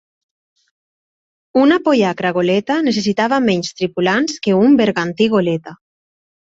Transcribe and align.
Una 1.65 1.77
pollacra-goleta 1.89 2.79
necessitava 2.89 3.41
menys 3.53 3.73
tripulants 3.83 4.45
que 4.49 4.59
un 4.67 4.83
bergantí-goleta. 4.85 5.81